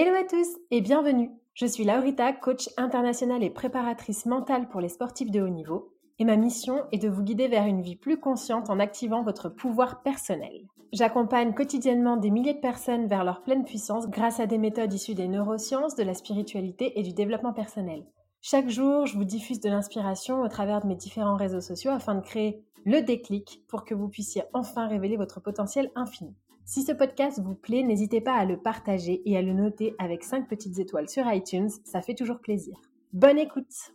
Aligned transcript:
Hello 0.00 0.14
à 0.14 0.22
tous 0.22 0.46
et 0.70 0.80
bienvenue. 0.80 1.32
Je 1.54 1.66
suis 1.66 1.82
Laurita, 1.82 2.32
coach 2.32 2.68
internationale 2.76 3.42
et 3.42 3.50
préparatrice 3.50 4.26
mentale 4.26 4.68
pour 4.68 4.80
les 4.80 4.88
sportifs 4.88 5.32
de 5.32 5.40
haut 5.40 5.48
niveau 5.48 5.92
et 6.20 6.24
ma 6.24 6.36
mission 6.36 6.84
est 6.92 7.02
de 7.02 7.08
vous 7.08 7.24
guider 7.24 7.48
vers 7.48 7.66
une 7.66 7.82
vie 7.82 7.96
plus 7.96 8.20
consciente 8.20 8.70
en 8.70 8.78
activant 8.78 9.24
votre 9.24 9.48
pouvoir 9.48 10.04
personnel. 10.04 10.68
J'accompagne 10.92 11.52
quotidiennement 11.52 12.16
des 12.16 12.30
milliers 12.30 12.54
de 12.54 12.60
personnes 12.60 13.08
vers 13.08 13.24
leur 13.24 13.42
pleine 13.42 13.64
puissance 13.64 14.08
grâce 14.08 14.38
à 14.38 14.46
des 14.46 14.56
méthodes 14.56 14.94
issues 14.94 15.16
des 15.16 15.26
neurosciences, 15.26 15.96
de 15.96 16.04
la 16.04 16.14
spiritualité 16.14 16.96
et 16.96 17.02
du 17.02 17.12
développement 17.12 17.52
personnel. 17.52 18.06
Chaque 18.40 18.68
jour, 18.68 19.06
je 19.06 19.16
vous 19.16 19.24
diffuse 19.24 19.58
de 19.58 19.68
l'inspiration 19.68 20.42
au 20.42 20.48
travers 20.48 20.80
de 20.80 20.86
mes 20.86 20.94
différents 20.94 21.34
réseaux 21.34 21.60
sociaux 21.60 21.90
afin 21.90 22.14
de 22.14 22.20
créer 22.20 22.62
le 22.84 23.02
déclic 23.02 23.64
pour 23.66 23.84
que 23.84 23.96
vous 23.96 24.08
puissiez 24.08 24.44
enfin 24.52 24.86
révéler 24.86 25.16
votre 25.16 25.40
potentiel 25.40 25.90
infini. 25.96 26.36
Si 26.68 26.82
ce 26.82 26.92
podcast 26.92 27.40
vous 27.40 27.54
plaît, 27.54 27.82
n'hésitez 27.82 28.20
pas 28.20 28.34
à 28.34 28.44
le 28.44 28.58
partager 28.58 29.22
et 29.24 29.38
à 29.38 29.40
le 29.40 29.54
noter 29.54 29.94
avec 29.98 30.22
5 30.22 30.46
petites 30.46 30.78
étoiles 30.78 31.08
sur 31.08 31.26
iTunes, 31.32 31.70
ça 31.82 32.02
fait 32.02 32.14
toujours 32.14 32.40
plaisir. 32.40 32.76
Bonne 33.14 33.38
écoute 33.38 33.94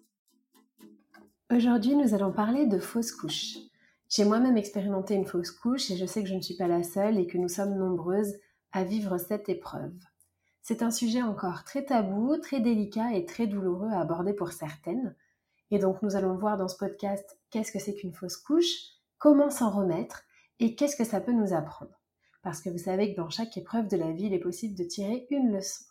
Aujourd'hui, 1.52 1.96
nous 1.96 2.16
allons 2.16 2.32
parler 2.32 2.66
de 2.66 2.80
fausses 2.80 3.12
couches. 3.12 3.60
J'ai 4.10 4.26
moi-même 4.26 4.58
expérimenté 4.58 5.14
une 5.14 5.28
fausse 5.28 5.52
couche 5.52 5.92
et 5.92 5.98
je 5.98 6.08
sais 6.08 6.24
que 6.24 6.28
je 6.28 6.34
ne 6.34 6.42
suis 6.42 6.56
pas 6.56 6.68
la 6.68 6.82
seule 6.82 7.20
et 7.20 7.28
que 7.28 7.38
nous 7.38 7.48
sommes 7.48 7.78
nombreuses 7.78 8.34
à 8.72 8.84
vivre 8.84 9.20
cette 9.20 9.50
épreuve. 9.50 9.94
C'est 10.64 10.82
un 10.82 10.90
sujet 10.90 11.22
encore 11.22 11.66
très 11.66 11.86
tabou, 11.86 12.38
très 12.38 12.60
délicat 12.60 13.14
et 13.14 13.26
très 13.26 13.46
douloureux 13.46 13.92
à 13.92 14.00
aborder 14.00 14.34
pour 14.34 14.52
certaines. 14.52 15.16
Et 15.70 15.78
donc 15.78 16.02
nous 16.02 16.16
allons 16.16 16.38
voir 16.38 16.58
dans 16.58 16.68
ce 16.68 16.78
podcast 16.78 17.38
qu'est-ce 17.52 17.72
que 17.72 17.78
c'est 17.78 17.94
qu'une 17.94 18.16
fausse 18.16 18.38
couche, 18.38 18.96
comment 19.20 19.52
s'en 19.52 19.70
remettre 19.70 20.24
et 20.60 20.74
qu'est-ce 20.74 20.96
que 20.96 21.06
ça 21.06 21.22
peut 21.22 21.34
nous 21.34 21.54
apprendre. 21.54 22.03
Parce 22.44 22.62
que 22.62 22.70
vous 22.70 22.78
savez 22.78 23.12
que 23.12 23.18
dans 23.18 23.30
chaque 23.30 23.58
épreuve 23.58 23.88
de 23.88 23.98
la 23.98 24.12
vie, 24.12 24.26
il 24.26 24.34
est 24.34 24.40
possible 24.40 24.76
de 24.76 24.84
tirer 24.84 25.26
une 25.32 25.52
leçon. 25.52 25.86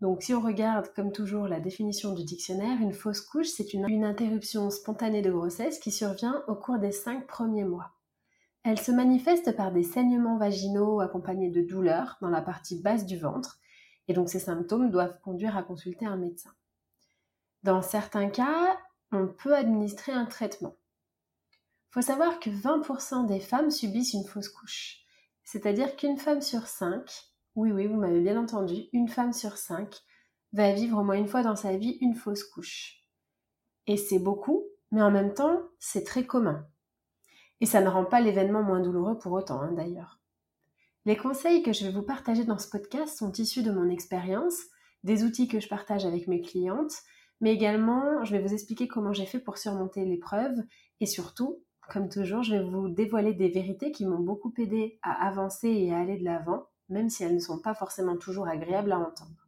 Donc 0.00 0.22
si 0.22 0.32
on 0.32 0.40
regarde 0.40 0.92
comme 0.94 1.12
toujours 1.12 1.48
la 1.48 1.60
définition 1.60 2.14
du 2.14 2.24
dictionnaire, 2.24 2.80
une 2.80 2.92
fausse 2.92 3.20
couche, 3.20 3.48
c'est 3.48 3.74
une, 3.74 4.04
interruption 4.04 4.70
spontanée 4.70 5.22
de 5.22 5.30
grossesse 5.30 5.78
qui 5.80 5.90
survient 5.90 6.42
au 6.46 6.54
cours 6.54 6.78
des 6.78 6.92
cinq 6.92 7.26
premiers 7.26 7.64
mois. 7.64 7.92
Elle 8.62 8.80
se 8.80 8.92
manifeste 8.92 9.56
par 9.56 9.72
des 9.72 9.82
saignements 9.82 10.38
vaginaux 10.38 11.00
accompagnés 11.00 11.50
de 11.50 11.62
douleurs 11.62 12.16
dans 12.20 12.30
la 12.30 12.42
partie 12.42 12.80
basse 12.80 13.06
du 13.06 13.18
ventre, 13.18 13.58
et 14.06 14.14
donc 14.14 14.28
ces 14.28 14.38
symptômes 14.38 14.90
doivent 14.90 15.20
conduire 15.20 15.56
à 15.56 15.62
consulter 15.62 16.06
un 16.06 16.16
médecin. 16.16 16.50
Dans 17.64 17.82
certains 17.82 18.30
cas, 18.30 18.78
on 19.10 19.26
peut 19.26 19.54
administrer 19.54 20.12
un 20.12 20.26
traitement. 20.26 20.76
Il 21.90 21.94
faut 21.94 22.02
savoir 22.02 22.38
que 22.38 22.50
20% 22.50 23.26
des 23.26 23.40
femmes 23.40 23.70
subissent 23.70 24.12
une 24.12 24.24
fausse 24.24 24.48
couche, 24.48 25.04
c'est-à-dire 25.50 25.96
qu'une 25.96 26.18
femme 26.18 26.42
sur 26.42 26.66
cinq 26.66 27.10
oui, 27.54 27.72
oui, 27.72 27.86
vous 27.86 27.96
m'avez 27.96 28.20
bien 28.20 28.38
entendu, 28.38 28.84
une 28.92 29.08
femme 29.08 29.32
sur 29.32 29.56
cinq 29.56 30.02
va 30.52 30.72
vivre 30.72 30.98
au 31.00 31.04
moins 31.04 31.16
une 31.16 31.26
fois 31.26 31.42
dans 31.42 31.56
sa 31.56 31.74
vie 31.74 31.96
une 32.02 32.14
fausse 32.14 32.44
couche. 32.44 33.02
Et 33.86 33.96
c'est 33.96 34.18
beaucoup, 34.18 34.64
mais 34.92 35.00
en 35.00 35.10
même 35.10 35.32
temps, 35.32 35.62
c'est 35.78 36.04
très 36.04 36.26
commun. 36.26 36.66
Et 37.62 37.66
ça 37.66 37.80
ne 37.80 37.88
rend 37.88 38.04
pas 38.04 38.20
l'événement 38.20 38.62
moins 38.62 38.80
douloureux 38.80 39.18
pour 39.18 39.32
autant, 39.32 39.60
hein, 39.60 39.72
d'ailleurs. 39.72 40.20
Les 41.06 41.16
conseils 41.16 41.62
que 41.62 41.72
je 41.72 41.86
vais 41.86 41.92
vous 41.92 42.04
partager 42.04 42.44
dans 42.44 42.58
ce 42.58 42.68
podcast 42.68 43.16
sont 43.16 43.32
issus 43.32 43.62
de 43.62 43.72
mon 43.72 43.88
expérience, 43.88 44.66
des 45.02 45.24
outils 45.24 45.48
que 45.48 45.60
je 45.60 45.68
partage 45.68 46.04
avec 46.04 46.28
mes 46.28 46.42
clientes, 46.42 46.92
mais 47.40 47.54
également, 47.54 48.22
je 48.22 48.36
vais 48.36 48.42
vous 48.42 48.52
expliquer 48.52 48.86
comment 48.86 49.14
j'ai 49.14 49.26
fait 49.26 49.40
pour 49.40 49.56
surmonter 49.56 50.04
l'épreuve 50.04 50.58
et 51.00 51.06
surtout, 51.06 51.64
comme 51.88 52.08
toujours, 52.08 52.42
je 52.42 52.56
vais 52.56 52.62
vous 52.62 52.88
dévoiler 52.88 53.34
des 53.34 53.48
vérités 53.48 53.92
qui 53.92 54.06
m'ont 54.06 54.20
beaucoup 54.20 54.52
aidé 54.58 54.98
à 55.02 55.26
avancer 55.26 55.68
et 55.68 55.94
à 55.94 55.98
aller 55.98 56.18
de 56.18 56.24
l'avant 56.24 56.66
même 56.88 57.10
si 57.10 57.24
elles 57.24 57.34
ne 57.34 57.40
sont 57.40 57.58
pas 57.58 57.74
forcément 57.74 58.16
toujours 58.16 58.48
agréables 58.48 58.92
à 58.92 58.98
entendre. 58.98 59.46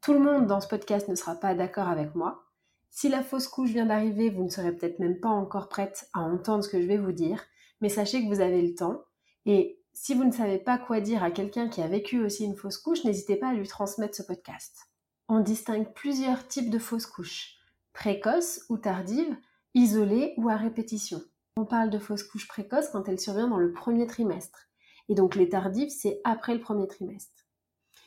Tout 0.00 0.12
le 0.12 0.20
monde 0.20 0.46
dans 0.46 0.60
ce 0.60 0.68
podcast 0.68 1.08
ne 1.08 1.14
sera 1.14 1.34
pas 1.34 1.54
d'accord 1.54 1.88
avec 1.88 2.14
moi. 2.14 2.44
Si 2.90 3.08
la 3.08 3.22
fausse 3.22 3.48
couche 3.48 3.70
vient 3.70 3.86
d'arriver, 3.86 4.30
vous 4.30 4.44
ne 4.44 4.48
serez 4.48 4.72
peut-être 4.72 5.00
même 5.00 5.20
pas 5.20 5.28
encore 5.28 5.68
prête 5.68 6.08
à 6.14 6.20
entendre 6.20 6.64
ce 6.64 6.68
que 6.68 6.80
je 6.80 6.86
vais 6.86 6.96
vous 6.96 7.12
dire, 7.12 7.42
mais 7.80 7.88
sachez 7.88 8.22
que 8.22 8.28
vous 8.28 8.40
avez 8.40 8.62
le 8.62 8.74
temps. 8.74 9.02
Et 9.44 9.82
si 9.92 10.14
vous 10.14 10.24
ne 10.24 10.32
savez 10.32 10.58
pas 10.58 10.78
quoi 10.78 11.00
dire 11.00 11.22
à 11.22 11.30
quelqu'un 11.30 11.68
qui 11.68 11.82
a 11.82 11.88
vécu 11.88 12.24
aussi 12.24 12.44
une 12.44 12.56
fausse 12.56 12.78
couche, 12.78 13.04
n'hésitez 13.04 13.36
pas 13.36 13.48
à 13.48 13.54
lui 13.54 13.66
transmettre 13.66 14.14
ce 14.14 14.22
podcast. 14.22 14.88
On 15.28 15.40
distingue 15.40 15.92
plusieurs 15.92 16.46
types 16.46 16.70
de 16.70 16.78
fausses 16.78 17.06
couches, 17.06 17.56
précoces 17.92 18.64
ou 18.68 18.78
tardives, 18.78 19.36
isolées 19.76 20.32
ou 20.38 20.48
à 20.48 20.56
répétition. 20.56 21.20
On 21.58 21.66
parle 21.66 21.90
de 21.90 21.98
fausse 21.98 22.22
couche 22.22 22.48
précoce 22.48 22.88
quand 22.88 23.08
elle 23.08 23.20
survient 23.20 23.46
dans 23.46 23.58
le 23.58 23.74
premier 23.74 24.06
trimestre. 24.06 24.70
Et 25.10 25.14
donc 25.14 25.34
les 25.34 25.50
tardives, 25.50 25.90
c'est 25.90 26.18
après 26.24 26.54
le 26.54 26.62
premier 26.62 26.88
trimestre. 26.88 27.44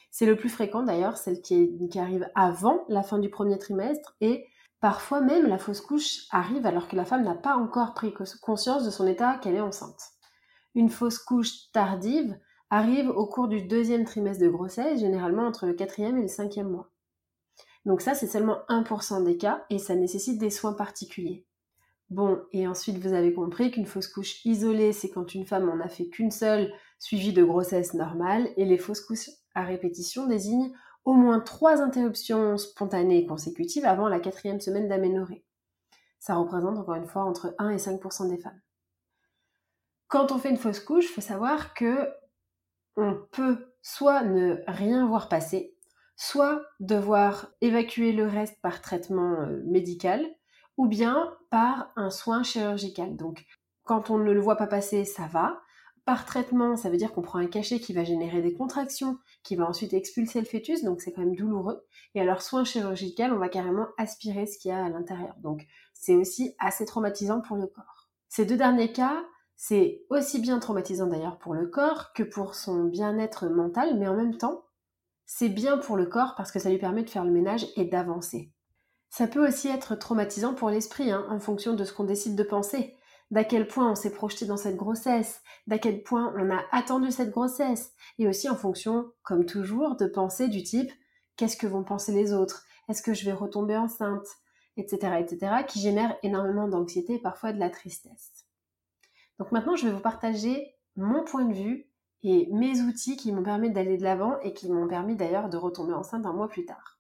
C'est 0.10 0.26
le 0.26 0.36
plus 0.36 0.50
fréquent 0.50 0.82
d'ailleurs, 0.82 1.18
celle 1.18 1.42
qui, 1.42 1.70
arrive 1.96 2.28
avant 2.34 2.86
la 2.90 3.04
fin 3.04 3.20
du 3.20 3.30
premier 3.30 3.60
trimestre 3.60 4.16
et 4.20 4.48
parfois 4.80 5.22
même 5.22 5.46
la 5.46 5.60
fausse 5.60 5.82
couche 5.82 6.26
arrive 6.32 6.66
alors 6.66 6.88
que 6.88 6.96
la 6.96 7.06
femme 7.06 7.24
n'a 7.24 7.36
pas 7.36 7.56
encore 7.56 7.94
pris 7.94 8.16
conscience 8.42 8.84
de 8.84 8.90
son 8.90 9.06
état 9.06 9.38
qu'elle 9.38 9.56
est 9.56 9.62
enceinte. 9.62 10.02
Une 10.74 10.90
fausse 10.90 11.20
couche 11.20 11.72
tardive 11.72 12.36
arrive 12.72 13.10
au 13.10 13.28
cours 13.28 13.48
du 13.48 13.62
deuxième 13.62 14.06
trimestre 14.06 14.44
de 14.44 14.50
grossesse, 14.50 15.02
généralement 15.02 15.46
entre 15.46 15.68
le 15.68 15.74
quatrième 15.74 16.18
et 16.18 16.24
le 16.24 16.28
cinquième 16.28 16.70
mois. 16.70 16.90
Donc 17.86 18.02
ça, 18.02 18.16
c'est 18.16 18.28
seulement 18.28 18.58
1% 18.70 19.24
des 19.24 19.38
cas 19.38 19.66
et 19.70 19.78
ça 19.78 19.96
nécessite 19.96 20.40
des 20.40 20.50
soins 20.50 20.74
particuliers. 20.74 21.46
Bon, 22.10 22.42
et 22.52 22.68
ensuite 22.68 22.98
vous 22.98 23.14
avez 23.14 23.34
compris 23.34 23.70
qu'une 23.70 23.86
fausse 23.86 24.08
couche 24.08 24.44
isolée, 24.46 24.94
c'est 24.94 25.10
quand 25.10 25.36
une 25.36 25.46
femme 25.46 25.70
en 25.70 25.80
a 25.84 25.88
fait 25.88 26.08
qu'une 26.08 26.32
seule, 26.32 26.74
suivie 26.98 27.34
de 27.34 27.44
grossesse 27.44 27.94
normale, 27.94 28.50
et 28.58 28.66
les 28.66 28.78
fausses 28.80 29.02
couches 29.02 29.30
à 29.54 29.64
répétition 29.64 30.26
désignent 30.26 30.74
au 31.06 31.14
moins 31.14 31.40
trois 31.40 31.82
interruptions 31.82 32.58
spontanées 32.58 33.26
consécutives 33.26 33.86
avant 33.86 34.08
la 34.08 34.20
quatrième 34.20 34.60
semaine 34.60 34.88
d'aménorrhée. 34.88 35.46
Ça 36.20 36.36
représente 36.36 36.78
encore 36.78 36.96
une 36.96 37.08
fois 37.08 37.24
entre 37.24 37.56
1 37.60 37.70
et 37.70 37.78
5% 37.78 38.30
des 38.30 38.38
femmes. 38.38 38.60
Quand 40.08 40.32
on 40.32 40.40
fait 40.40 40.50
une 40.50 40.58
fausse 40.58 40.80
couche, 40.80 41.06
il 41.06 41.14
faut 41.14 41.22
savoir 41.22 41.74
que 41.74 42.10
on 42.98 43.16
peut 43.32 43.72
soit 43.82 44.24
ne 44.24 44.58
rien 44.68 45.08
voir 45.08 45.30
passer, 45.30 45.76
soit 46.16 46.62
devoir 46.80 47.48
évacuer 47.62 48.12
le 48.12 48.26
reste 48.28 48.60
par 48.62 48.82
traitement 48.82 49.42
euh, 49.42 49.62
médical, 49.66 50.26
ou 50.80 50.88
bien 50.88 51.36
par 51.50 51.92
un 51.98 52.10
soin 52.10 52.42
chirurgical. 52.42 53.18
Donc, 53.18 53.46
quand 53.84 54.10
on 54.10 54.18
ne 54.18 54.32
le 54.32 54.40
voit 54.40 54.56
pas 54.56 54.66
passer, 54.66 55.04
ça 55.04 55.28
va. 55.28 55.60
Par 56.06 56.26
traitement, 56.26 56.78
ça 56.78 56.90
veut 56.90 56.96
dire 56.96 57.12
qu'on 57.12 57.22
prend 57.22 57.40
un 57.40 57.48
cachet 57.48 57.82
qui 57.82 57.92
va 57.92 58.06
générer 58.06 58.42
des 58.42 58.54
contractions, 58.54 59.18
qui 59.44 59.58
va 59.58 59.68
ensuite 59.68 59.94
expulser 59.94 60.40
le 60.40 60.46
fœtus, 60.46 60.86
donc 60.86 61.02
c'est 61.02 61.12
quand 61.12 61.20
même 61.20 61.36
douloureux. 61.36 61.86
Et 62.16 62.22
alors, 62.22 62.42
soin 62.42 62.64
chirurgical, 62.64 63.34
on 63.34 63.40
va 63.40 63.50
carrément 63.50 63.88
aspirer 63.98 64.46
ce 64.46 64.58
qu'il 64.58 64.70
y 64.70 64.74
a 64.74 64.86
à 64.86 64.88
l'intérieur. 64.88 65.36
Donc, 65.40 65.68
c'est 65.94 66.16
aussi 66.16 66.56
assez 66.60 66.86
traumatisant 66.86 67.42
pour 67.42 67.58
le 67.58 67.68
corps. 67.68 68.08
Ces 68.30 68.46
deux 68.46 68.58
derniers 68.58 68.94
cas, 68.94 69.26
c'est 69.58 70.06
aussi 70.10 70.40
bien 70.40 70.60
traumatisant 70.60 71.08
d'ailleurs 71.08 71.40
pour 71.40 71.56
le 71.56 71.68
corps 71.68 72.14
que 72.14 72.24
pour 72.24 72.56
son 72.56 72.86
bien-être 72.86 73.48
mental, 73.48 74.00
mais 74.00 74.08
en 74.08 74.16
même 74.16 74.38
temps, 74.38 74.64
c'est 75.26 75.50
bien 75.50 75.78
pour 75.78 75.98
le 75.98 76.06
corps 76.06 76.36
parce 76.38 76.54
que 76.54 76.60
ça 76.60 76.70
lui 76.70 76.78
permet 76.78 77.04
de 77.04 77.10
faire 77.10 77.26
le 77.26 77.32
ménage 77.32 77.68
et 77.76 77.84
d'avancer. 77.84 78.54
Ça 79.10 79.28
peut 79.28 79.46
aussi 79.46 79.68
être 79.68 79.96
traumatisant 79.96 80.54
pour 80.54 80.70
l'esprit, 80.70 81.12
hein, 81.12 81.26
en 81.30 81.40
fonction 81.40 81.74
de 81.74 81.84
ce 81.84 81.94
qu'on 81.94 82.04
décide 82.04 82.36
de 82.36 82.44
penser 82.44 82.96
d'à 83.32 83.44
quel 83.44 83.68
point 83.68 83.92
on 83.92 83.96
s'est 83.96 84.12
projeté 84.12 84.46
dans 84.46 84.58
cette 84.58 84.76
grossesse, 84.76 85.42
d'à 85.68 85.78
quel 85.78 86.02
point 86.02 86.34
on 86.36 86.50
a 86.50 86.64
attendu 86.72 87.12
cette 87.12 87.30
grossesse, 87.30 87.94
et 88.18 88.28
aussi 88.28 88.50
en 88.50 88.56
fonction, 88.56 89.12
comme 89.24 89.46
toujours, 89.46 89.96
de 89.96 90.08
pensées 90.08 90.48
du 90.48 90.64
type 90.64 90.92
qu'est-ce 91.36 91.58
que 91.58 91.68
vont 91.68 91.84
penser 91.84 92.12
les 92.12 92.34
autres, 92.34 92.66
est-ce 92.90 93.02
que 93.02 93.14
je 93.14 93.24
vais 93.26 93.34
retomber 93.34 93.78
enceinte, 93.78 94.28
etc., 94.78 95.14
etc., 95.20 95.64
qui 95.68 95.80
génèrent 95.80 96.18
énormément 96.22 96.68
d'anxiété 96.68 97.14
et 97.16 97.20
parfois 97.20 97.54
de 97.54 97.60
la 97.60 97.70
tristesse. 97.70 98.46
Donc 99.38 99.52
maintenant, 99.52 99.76
je 99.76 99.88
vais 99.88 99.94
vous 99.94 100.02
partager 100.02 100.76
mon 100.98 101.24
point 101.24 101.46
de 101.46 101.54
vue 101.54 101.88
et 102.24 102.50
mes 102.52 102.82
outils 102.82 103.16
qui 103.16 103.32
m'ont 103.32 103.44
permis 103.44 103.72
d'aller 103.72 103.98
de 103.98 104.04
l'avant 104.04 104.38
et 104.42 104.54
qui 104.54 104.70
m'ont 104.70 104.88
permis 104.88 105.16
d'ailleurs 105.16 105.50
de 105.50 105.56
retomber 105.56 105.94
enceinte 105.94 106.26
un 106.26 106.34
mois 106.34 106.50
plus 106.50 106.66
tard. 106.66 106.99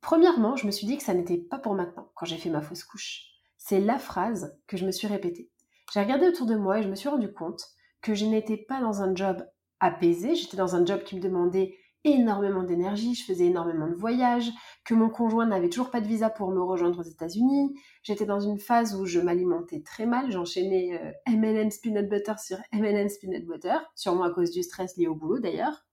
Premièrement, 0.00 0.56
je 0.56 0.66
me 0.66 0.70
suis 0.70 0.86
dit 0.86 0.96
que 0.96 1.02
ça 1.02 1.14
n'était 1.14 1.38
pas 1.38 1.58
pour 1.58 1.74
maintenant 1.74 2.10
quand 2.14 2.26
j'ai 2.26 2.36
fait 2.36 2.50
ma 2.50 2.62
fausse 2.62 2.84
couche. 2.84 3.24
C'est 3.56 3.80
la 3.80 3.98
phrase 3.98 4.56
que 4.66 4.76
je 4.76 4.86
me 4.86 4.92
suis 4.92 5.08
répétée. 5.08 5.50
J'ai 5.92 6.00
regardé 6.00 6.28
autour 6.28 6.46
de 6.46 6.56
moi 6.56 6.78
et 6.78 6.82
je 6.82 6.88
me 6.88 6.94
suis 6.94 7.08
rendu 7.08 7.32
compte 7.32 7.64
que 8.02 8.14
je 8.14 8.26
n'étais 8.26 8.56
pas 8.56 8.80
dans 8.80 9.02
un 9.02 9.14
job 9.14 9.44
apaisé, 9.80 10.34
j'étais 10.34 10.56
dans 10.56 10.76
un 10.76 10.84
job 10.84 11.02
qui 11.02 11.16
me 11.16 11.20
demandait 11.20 11.76
énormément 12.04 12.62
d'énergie, 12.62 13.14
je 13.14 13.24
faisais 13.24 13.46
énormément 13.46 13.88
de 13.88 13.94
voyages, 13.94 14.50
que 14.84 14.94
mon 14.94 15.08
conjoint 15.08 15.46
n'avait 15.46 15.68
toujours 15.68 15.90
pas 15.90 16.00
de 16.00 16.06
visa 16.06 16.30
pour 16.30 16.50
me 16.50 16.62
rejoindre 16.62 17.00
aux 17.00 17.10
États-Unis, 17.10 17.74
j'étais 18.02 18.24
dans 18.24 18.40
une 18.40 18.58
phase 18.58 18.94
où 18.94 19.04
je 19.04 19.20
m'alimentais 19.20 19.82
très 19.82 20.06
mal, 20.06 20.30
j'enchaînais 20.30 21.00
euh, 21.02 21.12
M&M's 21.26 21.78
peanut 21.78 22.08
butter 22.08 22.34
sur 22.38 22.58
M&M's 22.72 23.18
peanut 23.18 23.46
butter, 23.46 23.78
sûrement 23.94 24.24
à 24.24 24.30
cause 24.30 24.50
du 24.50 24.62
stress 24.62 24.96
lié 24.96 25.08
au 25.08 25.14
boulot 25.14 25.40
d'ailleurs. 25.40 25.86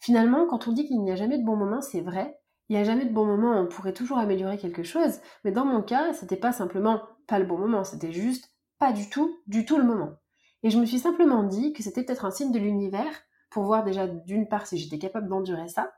Finalement, 0.00 0.46
quand 0.46 0.68
on 0.68 0.72
dit 0.72 0.86
qu'il 0.86 1.02
n'y 1.02 1.12
a 1.12 1.16
jamais 1.16 1.38
de 1.38 1.44
bon 1.44 1.56
moment, 1.56 1.82
c'est 1.82 2.00
vrai, 2.00 2.38
il 2.68 2.76
n'y 2.76 2.82
a 2.82 2.84
jamais 2.84 3.06
de 3.06 3.12
bon 3.12 3.24
moment, 3.24 3.60
on 3.60 3.66
pourrait 3.66 3.94
toujours 3.94 4.18
améliorer 4.18 4.58
quelque 4.58 4.82
chose, 4.82 5.20
mais 5.44 5.52
dans 5.52 5.64
mon 5.64 5.82
cas, 5.82 6.12
c'était 6.12 6.36
pas 6.36 6.52
simplement 6.52 7.02
pas 7.26 7.38
le 7.38 7.46
bon 7.46 7.58
moment, 7.58 7.84
c'était 7.84 8.12
juste 8.12 8.54
pas 8.78 8.92
du 8.92 9.08
tout, 9.08 9.38
du 9.46 9.64
tout 9.64 9.78
le 9.78 9.84
moment. 9.84 10.12
Et 10.62 10.70
je 10.70 10.78
me 10.78 10.86
suis 10.86 10.98
simplement 10.98 11.44
dit 11.44 11.72
que 11.72 11.82
c'était 11.82 12.02
peut-être 12.02 12.24
un 12.24 12.30
signe 12.30 12.52
de 12.52 12.58
l'univers 12.58 13.22
pour 13.50 13.64
voir 13.64 13.84
déjà 13.84 14.06
d'une 14.06 14.48
part 14.48 14.66
si 14.66 14.76
j'étais 14.76 14.98
capable 14.98 15.28
d'endurer 15.28 15.68
ça, 15.68 15.92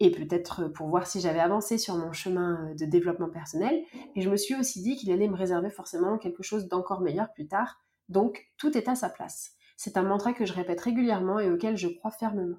et 0.00 0.10
peut-être 0.10 0.68
pour 0.68 0.88
voir 0.88 1.06
si 1.06 1.20
j'avais 1.20 1.40
avancé 1.40 1.76
sur 1.76 1.96
mon 1.96 2.12
chemin 2.12 2.72
de 2.78 2.86
développement 2.86 3.28
personnel. 3.28 3.82
Et 4.16 4.22
je 4.22 4.30
me 4.30 4.36
suis 4.36 4.54
aussi 4.54 4.82
dit 4.82 4.96
qu'il 4.96 5.12
allait 5.12 5.28
me 5.28 5.36
réserver 5.36 5.68
forcément 5.68 6.16
quelque 6.16 6.42
chose 6.42 6.68
d'encore 6.68 7.02
meilleur 7.02 7.30
plus 7.34 7.46
tard. 7.46 7.78
Donc 8.08 8.48
tout 8.56 8.76
est 8.78 8.88
à 8.88 8.94
sa 8.94 9.10
place. 9.10 9.52
C'est 9.76 9.98
un 9.98 10.02
mantra 10.02 10.32
que 10.32 10.46
je 10.46 10.54
répète 10.54 10.80
régulièrement 10.80 11.38
et 11.38 11.50
auquel 11.50 11.76
je 11.76 11.88
crois 11.88 12.10
fermement. 12.10 12.56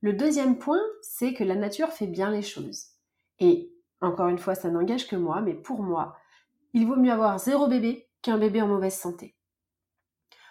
Le 0.00 0.12
deuxième 0.12 0.58
point, 0.58 0.80
c'est 1.02 1.34
que 1.34 1.44
la 1.44 1.56
nature 1.56 1.88
fait 1.88 2.06
bien 2.06 2.30
les 2.30 2.42
choses. 2.42 2.84
Et, 3.40 3.72
encore 4.00 4.28
une 4.28 4.38
fois, 4.38 4.54
ça 4.54 4.70
n'engage 4.70 5.08
que 5.08 5.16
moi, 5.16 5.40
mais 5.40 5.54
pour 5.54 5.82
moi, 5.82 6.16
il 6.72 6.86
vaut 6.86 6.96
mieux 6.96 7.12
avoir 7.12 7.38
zéro 7.38 7.66
bébé 7.66 8.08
qu'un 8.22 8.38
bébé 8.38 8.62
en 8.62 8.68
mauvaise 8.68 8.94
santé. 8.94 9.34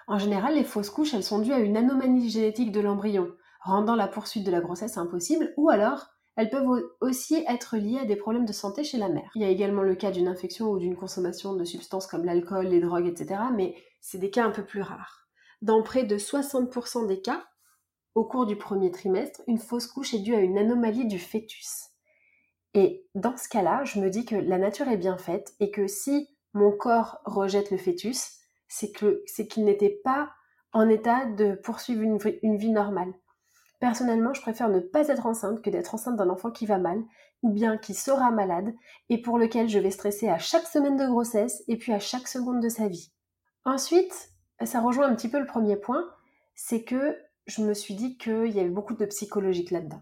En 0.08 0.20
général, 0.20 0.56
les 0.56 0.64
fausses 0.64 0.90
couches, 0.90 1.14
elles 1.14 1.24
sont 1.24 1.40
dues 1.40 1.54
à 1.54 1.60
une 1.60 1.78
anomalie 1.78 2.30
génétique 2.30 2.72
de 2.72 2.80
l'embryon, 2.80 3.32
rendant 3.62 3.96
la 3.96 4.08
poursuite 4.08 4.46
de 4.46 4.52
la 4.52 4.62
grossesse 4.62 4.98
impossible, 4.98 5.54
ou 5.58 5.70
alors 5.70 6.08
elles 6.38 6.50
peuvent 6.50 6.84
aussi 7.02 7.44
être 7.48 7.78
liées 7.78 8.00
à 8.00 8.06
des 8.06 8.16
problèmes 8.16 8.46
de 8.46 8.54
santé 8.54 8.84
chez 8.84 9.00
la 9.00 9.10
mère. 9.10 9.32
Il 9.34 9.42
y 9.42 9.46
a 9.46 9.50
également 9.50 9.82
le 9.82 9.96
cas 9.96 10.12
d'une 10.12 10.28
infection 10.28 10.70
ou 10.70 10.78
d'une 10.78 10.96
consommation 10.96 11.56
de 11.56 11.64
substances 11.64 12.06
comme 12.06 12.26
l'alcool, 12.26 12.68
les 12.68 12.80
drogues, 12.80 13.08
etc., 13.08 13.42
mais 13.56 13.76
c'est 14.02 14.20
des 14.20 14.30
cas 14.30 14.46
un 14.46 14.52
peu 14.52 14.64
plus 14.64 14.84
rares. 14.84 15.28
Dans 15.64 15.82
près 15.82 16.04
de 16.04 16.18
60% 16.18 17.08
des 17.08 17.22
cas, 17.22 17.44
au 18.18 18.24
cours 18.24 18.48
du 18.48 18.56
premier 18.56 18.90
trimestre, 18.90 19.44
une 19.46 19.60
fausse 19.60 19.86
couche 19.86 20.16
est 20.16 20.20
due 20.20 20.34
à 20.34 20.40
une 20.40 20.58
anomalie 20.58 21.06
du 21.06 21.20
fœtus. 21.20 21.92
Et 22.74 23.06
dans 23.14 23.38
ce 23.38 23.48
cas-là, 23.48 23.84
je 23.84 24.00
me 24.00 24.10
dis 24.10 24.26
que 24.26 24.36
la 24.36 24.58
nature 24.58 24.88
est 24.88 24.98
bien 24.98 25.20
faite 25.20 25.54
et 25.60 25.70
que 25.70 25.86
si 25.86 26.28
mon 26.54 26.72
corps 26.72 27.20
rejette 27.26 27.70
le 27.70 27.78
fœtus, 27.78 28.40
c'est 28.68 28.92
qu'il 28.92 29.66
n'était 29.66 30.02
pas 30.04 30.32
en 30.74 30.90
état 30.90 31.26
de 31.26 31.54
poursuivre 31.54 32.02
une, 32.02 32.18
une 32.42 32.58
vie 32.58 32.72
normale. 32.72 33.14
Personnellement, 33.80 34.34
je 34.34 34.42
préfère 34.42 34.70
ne 34.70 34.80
pas 34.80 35.10
être 35.10 35.28
enceinte 35.28 35.62
que 35.62 35.70
d'être 35.70 35.94
enceinte 35.94 36.18
d'un 36.18 36.32
enfant 36.32 36.50
qui 36.50 36.66
va 36.66 36.80
mal, 36.80 37.04
ou 37.44 37.52
bien 37.52 37.78
qui 37.78 37.94
sera 37.94 38.32
malade, 38.32 38.74
et 39.10 39.22
pour 39.22 39.38
lequel 39.38 39.70
je 39.70 39.78
vais 39.78 39.92
stresser 39.92 40.28
à 40.28 40.40
chaque 40.40 40.66
semaine 40.66 40.98
de 40.98 41.06
grossesse 41.06 41.64
et 41.68 41.78
puis 41.78 41.94
à 41.94 42.00
chaque 42.00 42.28
seconde 42.28 42.64
de 42.64 42.70
sa 42.70 42.88
vie. 42.88 43.12
Ensuite, 43.64 44.32
ça 44.66 44.82
rejoint 44.82 45.08
un 45.08 45.14
petit 45.14 45.30
peu 45.30 45.40
le 45.40 45.46
premier 45.46 45.78
point, 45.78 46.04
c'est 46.56 46.84
que 46.84 47.16
je 47.48 47.62
me 47.64 47.74
suis 47.74 47.96
dit 47.96 48.18
qu'il 48.18 48.52
y 48.52 48.60
avait 48.60 48.70
beaucoup 48.70 48.94
de 48.94 49.06
psychologique 49.06 49.72
là-dedans. 49.72 50.02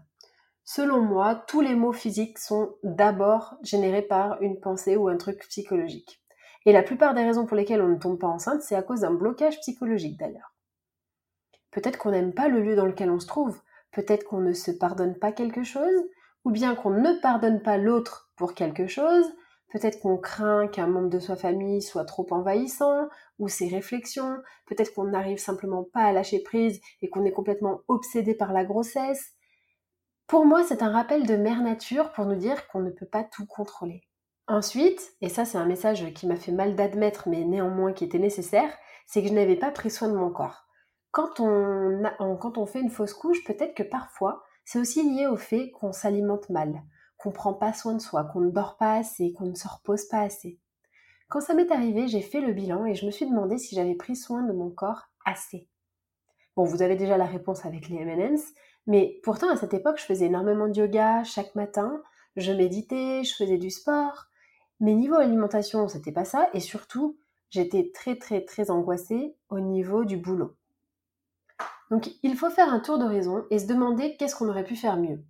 Selon 0.64 1.00
moi, 1.00 1.44
tous 1.46 1.60
les 1.60 1.76
mots 1.76 1.92
physiques 1.92 2.38
sont 2.38 2.74
d'abord 2.82 3.56
générés 3.62 4.02
par 4.02 4.42
une 4.42 4.58
pensée 4.58 4.96
ou 4.96 5.08
un 5.08 5.16
truc 5.16 5.38
psychologique. 5.48 6.20
Et 6.66 6.72
la 6.72 6.82
plupart 6.82 7.14
des 7.14 7.22
raisons 7.22 7.46
pour 7.46 7.56
lesquelles 7.56 7.82
on 7.82 7.88
ne 7.88 7.98
tombe 7.98 8.18
pas 8.18 8.26
enceinte, 8.26 8.62
c'est 8.62 8.74
à 8.74 8.82
cause 8.82 9.00
d'un 9.00 9.14
blocage 9.14 9.60
psychologique 9.60 10.18
d'ailleurs. 10.18 10.54
Peut-être 11.70 11.98
qu'on 11.98 12.10
n'aime 12.10 12.34
pas 12.34 12.48
le 12.48 12.60
lieu 12.60 12.74
dans 12.74 12.86
lequel 12.86 13.10
on 13.10 13.20
se 13.20 13.28
trouve, 13.28 13.60
peut-être 13.92 14.24
qu'on 14.24 14.40
ne 14.40 14.52
se 14.52 14.72
pardonne 14.72 15.16
pas 15.16 15.30
quelque 15.30 15.62
chose, 15.62 16.04
ou 16.44 16.50
bien 16.50 16.74
qu'on 16.74 16.90
ne 16.90 17.20
pardonne 17.20 17.62
pas 17.62 17.78
l'autre 17.78 18.30
pour 18.34 18.54
quelque 18.54 18.88
chose, 18.88 19.26
Peut-être 19.72 20.00
qu'on 20.00 20.16
craint 20.16 20.68
qu'un 20.68 20.86
membre 20.86 21.10
de 21.10 21.18
sa 21.18 21.36
famille 21.36 21.82
soit 21.82 22.04
trop 22.04 22.26
envahissant, 22.30 23.08
ou 23.38 23.48
ses 23.48 23.68
réflexions. 23.68 24.38
Peut-être 24.66 24.94
qu'on 24.94 25.04
n'arrive 25.04 25.38
simplement 25.38 25.84
pas 25.84 26.02
à 26.02 26.12
lâcher 26.12 26.42
prise 26.42 26.80
et 27.02 27.10
qu'on 27.10 27.24
est 27.24 27.32
complètement 27.32 27.80
obsédé 27.88 28.34
par 28.34 28.52
la 28.52 28.64
grossesse. 28.64 29.32
Pour 30.26 30.44
moi, 30.44 30.64
c'est 30.64 30.82
un 30.82 30.90
rappel 30.90 31.26
de 31.26 31.36
mère 31.36 31.62
nature 31.62 32.12
pour 32.12 32.24
nous 32.26 32.36
dire 32.36 32.68
qu'on 32.68 32.80
ne 32.80 32.90
peut 32.90 33.06
pas 33.06 33.24
tout 33.24 33.46
contrôler. 33.46 34.02
Ensuite, 34.48 35.14
et 35.20 35.28
ça 35.28 35.44
c'est 35.44 35.58
un 35.58 35.66
message 35.66 36.12
qui 36.14 36.26
m'a 36.26 36.36
fait 36.36 36.52
mal 36.52 36.76
d'admettre 36.76 37.28
mais 37.28 37.44
néanmoins 37.44 37.92
qui 37.92 38.04
était 38.04 38.20
nécessaire, 38.20 38.72
c'est 39.06 39.20
que 39.20 39.28
je 39.28 39.34
n'avais 39.34 39.56
pas 39.56 39.72
pris 39.72 39.90
soin 39.90 40.08
de 40.08 40.16
mon 40.16 40.30
corps. 40.30 40.66
Quand 41.10 41.40
on, 41.40 42.02
quand 42.40 42.56
on 42.56 42.66
fait 42.66 42.80
une 42.80 42.90
fausse 42.90 43.14
couche, 43.14 43.42
peut-être 43.44 43.74
que 43.74 43.82
parfois 43.82 44.44
c'est 44.64 44.78
aussi 44.78 45.02
lié 45.02 45.26
au 45.26 45.36
fait 45.36 45.70
qu'on 45.72 45.92
s'alimente 45.92 46.48
mal, 46.48 46.80
qu'on 47.26 47.32
prend 47.32 47.54
pas 47.54 47.72
soin 47.72 47.94
de 47.94 48.00
soi, 48.00 48.22
qu'on 48.22 48.38
ne 48.38 48.52
dort 48.52 48.76
pas 48.76 48.94
assez, 48.94 49.32
qu'on 49.32 49.46
ne 49.46 49.54
se 49.56 49.66
repose 49.66 50.04
pas 50.04 50.20
assez. 50.20 50.60
Quand 51.28 51.40
ça 51.40 51.54
m'est 51.54 51.72
arrivé, 51.72 52.06
j'ai 52.06 52.20
fait 52.20 52.40
le 52.40 52.52
bilan 52.52 52.86
et 52.86 52.94
je 52.94 53.04
me 53.04 53.10
suis 53.10 53.28
demandé 53.28 53.58
si 53.58 53.74
j'avais 53.74 53.96
pris 53.96 54.14
soin 54.14 54.44
de 54.44 54.52
mon 54.52 54.70
corps 54.70 55.08
assez. 55.24 55.66
Bon, 56.54 56.62
vous 56.62 56.82
avez 56.82 56.94
déjà 56.94 57.16
la 57.16 57.26
réponse 57.26 57.66
avec 57.66 57.88
les 57.88 57.96
M&M's, 57.96 58.54
mais 58.86 59.18
pourtant 59.24 59.50
à 59.50 59.56
cette 59.56 59.74
époque, 59.74 59.98
je 59.98 60.04
faisais 60.04 60.26
énormément 60.26 60.68
de 60.68 60.78
yoga 60.78 61.24
chaque 61.24 61.56
matin, 61.56 62.00
je 62.36 62.52
méditais, 62.52 63.24
je 63.24 63.34
faisais 63.34 63.58
du 63.58 63.70
sport. 63.70 64.26
Mais 64.78 64.94
niveau 64.94 65.16
alimentation, 65.16 65.88
c'était 65.88 66.12
pas 66.12 66.24
ça 66.24 66.48
et 66.54 66.60
surtout, 66.60 67.18
j'étais 67.50 67.90
très 67.92 68.14
très 68.14 68.44
très 68.44 68.70
angoissée 68.70 69.34
au 69.48 69.58
niveau 69.58 70.04
du 70.04 70.16
boulot. 70.16 70.54
Donc 71.90 72.08
il 72.22 72.36
faut 72.36 72.50
faire 72.50 72.72
un 72.72 72.78
tour 72.78 72.98
de 72.98 73.04
raison 73.04 73.46
et 73.50 73.58
se 73.58 73.66
demander 73.66 74.16
qu'est-ce 74.16 74.36
qu'on 74.36 74.48
aurait 74.48 74.62
pu 74.62 74.76
faire 74.76 74.96
mieux 74.96 75.24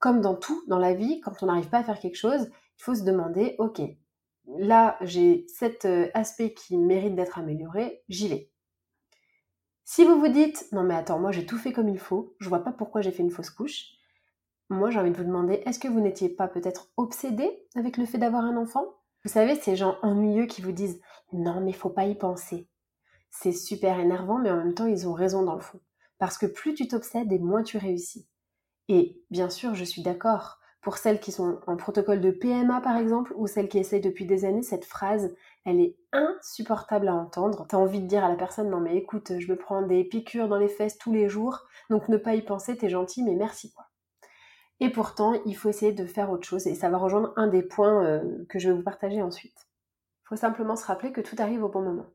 comme 0.00 0.20
dans 0.20 0.34
tout 0.34 0.64
dans 0.66 0.78
la 0.78 0.94
vie, 0.94 1.20
quand 1.20 1.42
on 1.42 1.46
n'arrive 1.46 1.68
pas 1.68 1.78
à 1.78 1.84
faire 1.84 2.00
quelque 2.00 2.16
chose, 2.16 2.50
il 2.78 2.82
faut 2.82 2.94
se 2.94 3.04
demander, 3.04 3.54
ok, 3.58 3.82
là 4.58 4.96
j'ai 5.02 5.46
cet 5.46 5.84
euh, 5.84 6.08
aspect 6.14 6.54
qui 6.54 6.76
mérite 6.76 7.14
d'être 7.14 7.38
amélioré, 7.38 8.02
j'y 8.08 8.26
vais. 8.26 8.50
Si 9.84 10.04
vous 10.04 10.18
vous 10.18 10.28
dites, 10.28 10.66
non 10.72 10.82
mais 10.82 10.94
attends, 10.94 11.20
moi 11.20 11.30
j'ai 11.30 11.46
tout 11.46 11.58
fait 11.58 11.72
comme 11.72 11.88
il 11.88 11.98
faut, 11.98 12.34
je 12.40 12.48
vois 12.48 12.64
pas 12.64 12.72
pourquoi 12.72 13.02
j'ai 13.02 13.12
fait 13.12 13.22
une 13.22 13.30
fausse 13.30 13.50
couche, 13.50 13.90
moi 14.70 14.90
j'ai 14.90 14.98
envie 14.98 15.10
de 15.10 15.16
vous 15.16 15.24
demander, 15.24 15.62
est-ce 15.66 15.78
que 15.78 15.88
vous 15.88 16.00
n'étiez 16.00 16.30
pas 16.30 16.48
peut-être 16.48 16.88
obsédé 16.96 17.68
avec 17.76 17.98
le 17.98 18.06
fait 18.06 18.18
d'avoir 18.18 18.44
un 18.44 18.56
enfant? 18.56 18.86
Vous 19.22 19.30
savez, 19.30 19.54
ces 19.56 19.76
gens 19.76 19.98
ennuyeux 20.00 20.46
qui 20.46 20.62
vous 20.62 20.72
disent, 20.72 21.00
non 21.34 21.60
mais 21.60 21.72
faut 21.72 21.90
pas 21.90 22.06
y 22.06 22.14
penser. 22.14 22.68
C'est 23.30 23.52
super 23.52 24.00
énervant, 24.00 24.38
mais 24.38 24.50
en 24.50 24.56
même 24.56 24.74
temps 24.74 24.86
ils 24.86 25.06
ont 25.06 25.12
raison 25.12 25.42
dans 25.42 25.54
le 25.54 25.60
fond. 25.60 25.80
Parce 26.18 26.38
que 26.38 26.46
plus 26.46 26.72
tu 26.72 26.88
t'obsèdes 26.88 27.30
et 27.32 27.38
moins 27.38 27.62
tu 27.62 27.76
réussis. 27.76 28.29
Et 28.92 29.22
bien 29.30 29.48
sûr, 29.50 29.76
je 29.76 29.84
suis 29.84 30.02
d'accord. 30.02 30.58
Pour 30.82 30.98
celles 30.98 31.20
qui 31.20 31.30
sont 31.30 31.60
en 31.68 31.76
protocole 31.76 32.20
de 32.20 32.32
PMA 32.32 32.80
par 32.80 32.96
exemple, 32.96 33.32
ou 33.36 33.46
celles 33.46 33.68
qui 33.68 33.78
essayent 33.78 34.00
depuis 34.00 34.26
des 34.26 34.44
années, 34.44 34.64
cette 34.64 34.84
phrase, 34.84 35.32
elle 35.64 35.78
est 35.78 35.96
insupportable 36.12 37.06
à 37.06 37.14
entendre. 37.14 37.66
T'as 37.68 37.76
envie 37.76 38.00
de 38.00 38.08
dire 38.08 38.24
à 38.24 38.28
la 38.28 38.34
personne, 38.34 38.68
non 38.68 38.80
mais 38.80 38.96
écoute, 38.96 39.38
je 39.38 39.46
me 39.46 39.56
prends 39.56 39.82
des 39.82 40.02
piqûres 40.02 40.48
dans 40.48 40.58
les 40.58 40.68
fesses 40.68 40.98
tous 40.98 41.12
les 41.12 41.28
jours, 41.28 41.66
donc 41.88 42.08
ne 42.08 42.16
pas 42.16 42.34
y 42.34 42.42
penser, 42.42 42.76
t'es 42.76 42.88
gentil, 42.88 43.22
mais 43.22 43.36
merci 43.36 43.72
quoi. 43.72 43.84
Et 44.80 44.90
pourtant, 44.90 45.34
il 45.46 45.54
faut 45.54 45.68
essayer 45.68 45.92
de 45.92 46.06
faire 46.06 46.32
autre 46.32 46.48
chose, 46.48 46.66
et 46.66 46.74
ça 46.74 46.90
va 46.90 46.98
rejoindre 46.98 47.32
un 47.36 47.46
des 47.46 47.62
points 47.62 48.04
euh, 48.04 48.44
que 48.48 48.58
je 48.58 48.70
vais 48.70 48.74
vous 48.74 48.82
partager 48.82 49.22
ensuite. 49.22 49.68
Faut 50.24 50.36
simplement 50.36 50.74
se 50.74 50.86
rappeler 50.86 51.12
que 51.12 51.20
tout 51.20 51.36
arrive 51.38 51.62
au 51.62 51.68
bon 51.68 51.82
moment. 51.82 52.06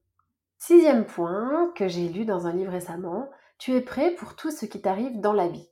Sixième 0.58 1.06
point 1.06 1.72
que 1.74 1.88
j'ai 1.88 2.10
lu 2.10 2.26
dans 2.26 2.48
un 2.48 2.54
livre 2.54 2.72
récemment, 2.72 3.30
tu 3.60 3.72
es 3.72 3.82
prêt 3.82 4.12
pour 4.16 4.36
tout 4.36 4.52
ce 4.52 4.66
qui 4.66 4.82
t'arrive 4.82 5.22
dans 5.22 5.34
la 5.34 5.48
vie. 5.48 5.70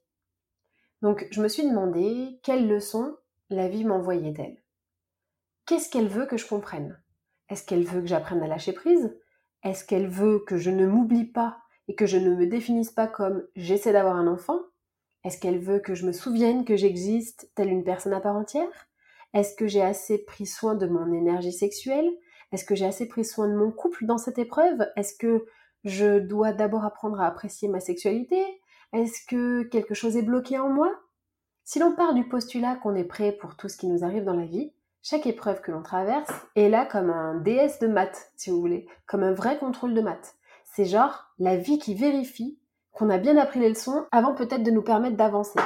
Donc 1.04 1.28
je 1.32 1.42
me 1.42 1.50
suis 1.50 1.68
demandé 1.68 2.40
quelle 2.44 2.68
leçon 2.68 3.18
la 3.50 3.68
vie 3.68 3.84
m'envoyait 3.84 4.32
d'elle. 4.32 4.64
Qu'est-ce 5.66 5.90
qu'elle 5.90 6.08
veut 6.08 6.26
que 6.26 6.38
je 6.38 6.48
comprenne? 6.48 6.98
Est-ce 7.50 7.66
qu'elle 7.66 7.84
veut 7.84 8.00
que 8.00 8.08
j'apprenne 8.08 8.42
à 8.42 8.48
lâcher 8.48 8.72
prise? 8.72 9.14
Est-ce 9.64 9.84
qu'elle 9.84 10.08
veut 10.08 10.40
que 10.48 10.58
je 10.58 10.72
ne 10.72 10.88
m'oublie 10.88 11.26
pas 11.26 11.58
et 11.90 11.96
que 11.96 12.06
je 12.06 12.18
ne 12.18 12.34
me 12.34 12.48
définisse 12.48 12.92
pas 12.92 13.08
comme 13.08 13.46
j'essaie 13.58 13.92
d'avoir 13.92 14.16
un 14.16 14.28
enfant? 14.28 14.60
Est-ce 15.26 15.38
qu'elle 15.38 15.60
veut 15.60 15.80
que 15.80 15.94
je 15.94 16.06
me 16.06 16.14
souvienne 16.14 16.64
que 16.64 16.78
j'existe 16.78 17.52
telle 17.54 17.70
une 17.70 17.84
personne 17.84 18.14
à 18.14 18.22
part 18.22 18.38
entière? 18.38 18.88
Est-ce 19.34 19.56
que 19.56 19.68
j'ai 19.68 19.82
assez 19.82 20.24
pris 20.24 20.46
soin 20.46 20.74
de 20.74 20.88
mon 20.88 21.12
énergie 21.12 21.52
sexuelle? 21.52 22.10
Est-ce 22.54 22.64
que 22.64 22.76
j'ai 22.76 22.86
assez 22.86 23.10
pris 23.10 23.26
soin 23.26 23.50
de 23.50 23.56
mon 23.56 23.72
couple 23.72 24.06
dans 24.06 24.18
cette 24.18 24.40
épreuve? 24.40 24.88
Est-ce 24.96 25.18
que 25.18 25.46
je 25.84 26.20
dois 26.20 26.54
d'abord 26.54 26.86
apprendre 26.86 27.20
à 27.20 27.28
apprécier 27.28 27.68
ma 27.68 27.82
sexualité? 27.82 28.42
Est-ce 28.94 29.26
que 29.28 29.64
quelque 29.64 29.96
chose 29.96 30.16
est 30.18 30.22
bloqué 30.22 30.60
en 30.60 30.70
moi? 30.70 30.94
Si 31.64 31.80
l'on 31.80 31.96
part 31.96 32.14
du 32.14 32.28
postulat 32.28 32.76
qu'on 32.76 32.96
est 32.96 33.04
prêt 33.04 33.32
pour 33.32 33.56
tout 33.56 33.68
ce 33.68 33.78
qui 33.78 33.88
nous 33.88 34.04
arrive 34.04 34.24
dans 34.24 34.36
la 34.36 34.46
vie, 34.46 34.72
chaque 35.02 35.26
épreuve 35.26 35.62
que 35.62 35.72
l'on 35.72 35.82
traverse 35.82 36.32
est 36.56 36.70
là 36.70 36.86
comme 36.86 37.10
un 37.10 37.36
DS 37.36 37.80
de 37.82 37.88
maths, 37.88 38.32
si 38.36 38.52
vous 38.52 38.60
voulez, 38.60 38.88
comme 39.08 39.24
un 39.24 39.34
vrai 39.34 39.58
contrôle 39.58 39.96
de 39.96 40.02
maths. 40.02 40.36
C'est 40.64 40.86
genre 40.86 41.34
la 41.40 41.58
vie 41.58 41.80
qui 41.80 41.96
vérifie 41.96 42.60
qu'on 42.92 43.10
a 43.10 43.18
bien 43.18 43.36
appris 43.38 43.60
les 43.60 43.70
leçons 43.70 44.06
avant 44.12 44.36
peut-être 44.36 44.64
de 44.64 44.72
nous 44.72 44.84
permettre 44.84 45.18
d'avancer. 45.18 45.60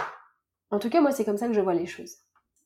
En 0.71 0.79
tout 0.79 0.89
cas, 0.89 1.01
moi, 1.01 1.11
c'est 1.11 1.25
comme 1.25 1.37
ça 1.37 1.47
que 1.47 1.53
je 1.53 1.61
vois 1.61 1.73
les 1.73 1.85
choses. 1.85 2.15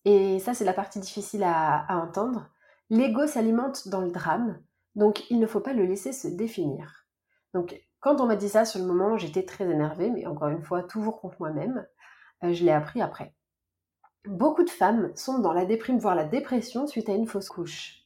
Et 0.05 0.39
ça, 0.39 0.53
c'est 0.53 0.65
la 0.65 0.73
partie 0.73 0.99
difficile 0.99 1.43
à, 1.43 1.85
à 1.87 1.97
entendre. 1.97 2.49
L'ego 2.91 3.25
s'alimente 3.25 3.87
dans 3.87 4.01
le 4.01 4.11
drame, 4.11 4.61
donc 4.95 5.29
il 5.31 5.39
ne 5.39 5.47
faut 5.47 5.59
pas 5.59 5.73
le 5.73 5.85
laisser 5.85 6.13
se 6.13 6.27
définir. 6.27 7.05
Donc, 7.53 7.81
quand 8.01 8.19
on 8.19 8.25
m'a 8.25 8.35
dit 8.35 8.49
ça 8.49 8.65
sur 8.65 8.79
le 8.79 8.87
moment, 8.87 9.17
j'étais 9.17 9.43
très 9.43 9.69
énervée, 9.69 10.09
mais 10.09 10.25
encore 10.25 10.49
une 10.49 10.63
fois, 10.63 10.83
toujours 10.83 11.21
contre 11.21 11.37
moi-même. 11.39 11.87
Euh, 12.43 12.51
je 12.51 12.65
l'ai 12.65 12.71
appris 12.71 13.01
après. 13.01 13.33
Beaucoup 14.25 14.63
de 14.63 14.69
femmes 14.69 15.11
sont 15.15 15.39
dans 15.39 15.53
la 15.53 15.65
déprime, 15.65 15.99
voire 15.99 16.15
la 16.15 16.25
dépression 16.25 16.87
suite 16.87 17.09
à 17.09 17.13
une 17.13 17.27
fausse 17.27 17.49
couche. 17.49 18.01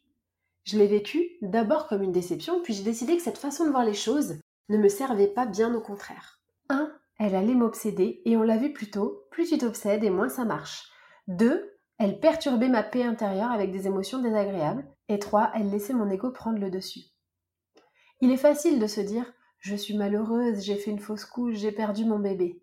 Je 0.66 0.78
l'ai 0.78 0.88
vécu 0.88 1.38
d'abord 1.42 1.88
comme 1.88 2.04
une 2.04 2.12
déception, 2.12 2.62
puis 2.62 2.74
j'ai 2.74 2.84
décidé 2.84 3.16
que 3.16 3.24
cette 3.24 3.38
façon 3.38 3.66
de 3.66 3.70
voir 3.70 3.86
les 3.86 3.94
choses 3.94 4.40
ne 4.70 4.78
me 4.78 4.90
servait 4.90 5.28
pas 5.28 5.46
bien 5.46 5.74
au 5.74 5.82
contraire. 5.82 6.42
1. 6.70 6.92
Elle 7.18 7.36
allait 7.36 7.56
m'obséder, 7.56 8.22
et 8.26 8.36
on 8.36 8.44
l'a 8.44 8.58
vu 8.58 8.74
plus 8.74 8.92
tôt, 8.92 9.24
plus 9.32 9.48
tu 9.48 9.58
t'obsèdes 9.58 10.04
et 10.04 10.10
moins 10.10 10.30
ça 10.30 10.44
marche. 10.44 10.90
2. 11.30 11.72
Elle 11.98 12.20
perturbait 12.20 12.68
ma 12.68 12.84
paix 12.84 13.04
intérieure 13.04 13.52
avec 13.52 13.72
des 13.72 13.88
émotions 13.88 14.20
désagréables. 14.20 14.86
Et 15.08 15.20
3. 15.20 15.52
Elle 15.56 15.70
laissait 15.70 15.94
mon 15.94 16.10
ego 16.10 16.32
prendre 16.32 16.60
le 16.60 16.70
dessus. 16.70 17.02
Il 18.20 18.32
est 18.32 18.38
facile 18.38 18.80
de 18.80 18.88
se 18.88 19.00
dire 19.00 19.32
Je 19.66 19.76
suis 19.76 19.98
malheureuse, 19.98 20.62
j'ai 20.62 20.76
fait 20.76 20.92
une 20.92 21.00
fausse 21.00 21.26
couche, 21.26 21.56
j'ai 21.56 21.72
perdu 21.72 22.06
mon 22.06 22.20
bébé. 22.20 22.62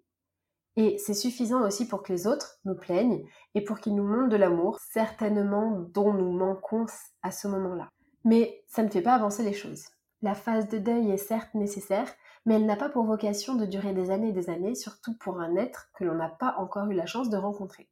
Et 0.77 0.99
c'est 0.99 1.15
suffisant 1.15 1.67
aussi 1.67 1.89
pour 1.89 2.05
que 2.05 2.13
les 2.13 2.29
autres 2.29 2.61
nous 2.65 2.77
plaignent 2.77 3.27
et 3.57 3.65
pour 3.65 3.81
qu'ils 3.81 3.97
nous 3.97 4.07
montrent 4.07 4.29
de 4.29 4.37
l'amour, 4.37 4.79
certainement 4.79 5.81
dont 5.93 6.13
nous 6.13 6.31
manquons 6.31 6.87
à 7.25 7.33
ce 7.33 7.49
moment-là. 7.49 7.89
Mais 8.25 8.63
ça 8.69 8.85
ne 8.85 8.89
fait 8.89 9.03
pas 9.03 9.15
avancer 9.15 9.43
les 9.43 9.53
choses. 9.53 9.87
La 10.23 10.37
phase 10.37 10.69
de 10.69 10.79
deuil 10.79 11.11
est 11.11 11.17
certes 11.17 11.53
nécessaire, 11.55 12.09
mais 12.47 12.55
elle 12.55 12.67
n'a 12.67 12.77
pas 12.77 12.89
pour 12.89 13.05
vocation 13.05 13.57
de 13.57 13.67
durer 13.67 13.95
des 13.95 14.13
années 14.13 14.29
et 14.29 14.33
des 14.33 14.49
années, 14.49 14.77
surtout 14.77 15.19
pour 15.19 15.41
un 15.41 15.57
être 15.57 15.91
que 15.99 16.05
l'on 16.05 16.15
n'a 16.15 16.29
pas 16.29 16.55
encore 16.59 16.89
eu 16.89 16.95
la 16.95 17.07
chance 17.07 17.31
de 17.31 17.37
rencontrer. 17.37 17.89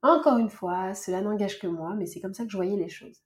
Encore 0.00 0.38
une 0.38 0.48
fois, 0.48 0.94
cela 0.94 1.20
n'engage 1.20 1.58
que 1.58 1.66
moi, 1.66 1.92
mais 1.98 2.06
c'est 2.06 2.22
comme 2.22 2.32
ça 2.32 2.44
que 2.44 2.50
je 2.50 2.56
voyais 2.56 2.78
les 2.78 2.88
choses. 2.88 3.18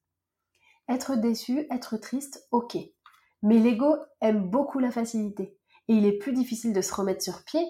Être 0.88 1.14
déçu, 1.14 1.64
être 1.70 1.96
triste, 1.96 2.48
ok. 2.50 2.76
Mais 3.42 3.58
l'ego 3.58 3.96
aime 4.20 4.48
beaucoup 4.48 4.78
la 4.78 4.90
facilité, 4.90 5.58
et 5.88 5.94
il 5.94 6.06
est 6.06 6.18
plus 6.18 6.32
difficile 6.32 6.72
de 6.72 6.80
se 6.80 6.94
remettre 6.94 7.22
sur 7.22 7.44
pied. 7.44 7.64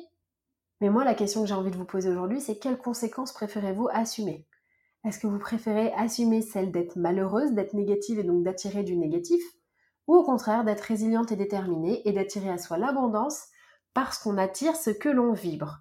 Mais 0.81 0.91
moi, 0.91 1.05
la 1.05 1.15
question 1.15 1.43
que 1.43 1.49
j'ai 1.49 1.55
envie 1.55 1.71
de 1.71 1.77
vous 1.77 1.85
poser 1.85 2.11
aujourd'hui, 2.11 2.41
c'est 2.41 2.59
quelles 2.59 2.79
conséquences 2.79 3.33
préférez-vous 3.33 3.89
assumer? 3.93 4.47
Est-ce 5.05 5.19
que 5.19 5.27
vous 5.27 5.39
préférez 5.39 5.93
assumer 5.95 6.43
celle 6.43 6.71
d'être 6.71 6.97
malheureuse, 6.97 7.53
d'être 7.53 7.75
négative 7.75 8.19
et 8.19 8.25
donc 8.25 8.45
d'attirer 8.45 8.85
du 8.85 8.97
négatif? 8.97 9.43
Ou 10.07 10.17
au 10.17 10.25
contraire 10.25 10.65
d'être 10.65 10.81
résiliente 10.81 11.33
et 11.33 11.37
déterminée 11.37 12.07
et 12.07 12.13
d'attirer 12.13 12.51
à 12.51 12.59
soi 12.59 12.79
l'abondance 12.79 13.47
parce 13.95 14.19
qu'on 14.19 14.39
attire 14.39 14.77
ce 14.77 14.91
que 14.91 15.09
l'on 15.09 15.33
vibre? 15.33 15.79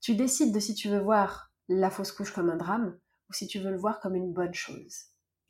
Tu 0.00 0.14
décides 0.14 0.54
de 0.54 0.60
si 0.60 0.74
tu 0.74 0.88
veux 0.88 1.00
voir 1.00 1.52
la 1.68 1.90
fausse 1.90 2.12
couche 2.12 2.32
comme 2.32 2.50
un 2.50 2.56
drame 2.56 2.98
ou 3.28 3.32
si 3.32 3.46
tu 3.46 3.58
veux 3.58 3.70
le 3.70 3.78
voir 3.78 4.00
comme 4.00 4.14
une 4.14 4.32
bonne 4.32 4.54
chose. 4.54 4.94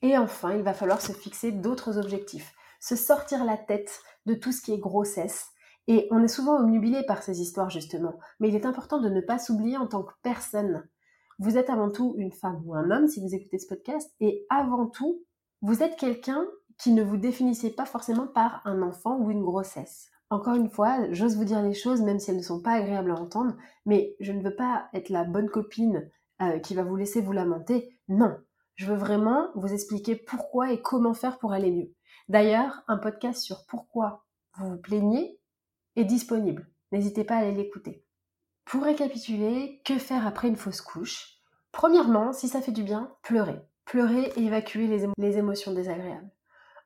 Et 0.02 0.16
enfin, 0.16 0.54
il 0.54 0.62
va 0.62 0.74
falloir 0.74 1.00
se 1.00 1.12
fixer 1.12 1.50
d'autres 1.50 1.98
objectifs, 1.98 2.54
se 2.84 2.96
sortir 2.96 3.46
la 3.46 3.56
tête 3.56 4.02
de 4.26 4.34
tout 4.34 4.52
ce 4.52 4.60
qui 4.60 4.74
est 4.74 4.78
grossesse, 4.78 5.48
et 5.86 6.06
on 6.10 6.22
est 6.22 6.28
souvent 6.28 6.58
omnubilé 6.58 7.02
par 7.06 7.22
ces 7.22 7.40
histoires, 7.40 7.70
justement. 7.70 8.18
Mais 8.40 8.48
il 8.48 8.54
est 8.54 8.66
important 8.66 9.00
de 9.00 9.08
ne 9.08 9.22
pas 9.22 9.38
s'oublier 9.38 9.78
en 9.78 9.86
tant 9.86 10.02
que 10.02 10.12
personne. 10.22 10.86
Vous 11.38 11.56
êtes 11.56 11.70
avant 11.70 11.90
tout 11.90 12.14
une 12.18 12.32
femme 12.32 12.62
ou 12.66 12.74
un 12.74 12.90
homme 12.90 13.08
si 13.08 13.20
vous 13.20 13.34
écoutez 13.34 13.58
ce 13.58 13.66
podcast. 13.66 14.10
Et 14.20 14.46
avant 14.50 14.86
tout, 14.86 15.22
vous 15.62 15.82
êtes 15.82 15.96
quelqu'un 15.96 16.44
qui 16.78 16.92
ne 16.92 17.02
vous 17.02 17.16
définissez 17.16 17.70
pas 17.70 17.86
forcément 17.86 18.26
par 18.26 18.60
un 18.66 18.82
enfant 18.82 19.18
ou 19.18 19.30
une 19.30 19.44
grossesse. 19.44 20.10
Encore 20.28 20.54
une 20.54 20.70
fois, 20.70 21.10
j'ose 21.10 21.36
vous 21.36 21.44
dire 21.44 21.62
les 21.62 21.74
choses, 21.74 22.02
même 22.02 22.18
si 22.18 22.30
elles 22.30 22.36
ne 22.36 22.42
sont 22.42 22.60
pas 22.60 22.72
agréables 22.72 23.12
à 23.12 23.20
entendre, 23.20 23.54
mais 23.86 24.14
je 24.20 24.32
ne 24.32 24.42
veux 24.42 24.56
pas 24.56 24.88
être 24.92 25.08
la 25.08 25.24
bonne 25.24 25.48
copine 25.48 26.10
euh, 26.42 26.58
qui 26.58 26.74
va 26.74 26.82
vous 26.82 26.96
laisser 26.96 27.20
vous 27.20 27.32
lamenter. 27.32 27.96
Non, 28.08 28.36
je 28.74 28.86
veux 28.86 28.96
vraiment 28.96 29.48
vous 29.54 29.72
expliquer 29.72 30.16
pourquoi 30.16 30.72
et 30.72 30.82
comment 30.82 31.14
faire 31.14 31.38
pour 31.38 31.52
aller 31.52 31.70
mieux. 31.70 31.94
D'ailleurs, 32.28 32.82
un 32.88 32.96
podcast 32.96 33.42
sur 33.42 33.66
pourquoi 33.66 34.24
vous 34.56 34.70
vous 34.70 34.78
plaignez, 34.78 35.38
est 35.96 36.04
disponible. 36.04 36.68
N'hésitez 36.92 37.24
pas 37.24 37.36
à 37.36 37.38
aller 37.38 37.52
l'écouter. 37.52 38.04
Pour 38.64 38.84
récapituler, 38.84 39.82
que 39.84 39.98
faire 39.98 40.26
après 40.26 40.48
une 40.48 40.56
fausse 40.56 40.80
couche? 40.80 41.38
Premièrement, 41.72 42.32
si 42.32 42.48
ça 42.48 42.60
fait 42.60 42.72
du 42.72 42.82
bien, 42.82 43.12
pleurez. 43.22 43.60
Pleurez 43.84 44.32
et 44.36 44.44
évacuez 44.44 44.86
les, 44.86 45.36
émotions 45.36 45.72
désagréables. 45.74 46.30